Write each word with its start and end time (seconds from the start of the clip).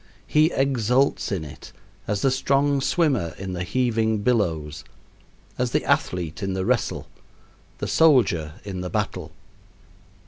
He 0.25 0.49
exults 0.53 1.31
in 1.31 1.45
it 1.45 1.71
as 2.07 2.23
the 2.23 2.31
strong 2.31 2.81
swimmer 2.81 3.35
in 3.37 3.53
the 3.53 3.61
heaving 3.63 4.23
billows, 4.23 4.83
as 5.59 5.73
the 5.73 5.85
athlete 5.85 6.41
in 6.41 6.53
the 6.53 6.65
wrestle, 6.65 7.07
the 7.77 7.85
soldier 7.87 8.53
in 8.63 8.81
the 8.81 8.89
battle. 8.89 9.31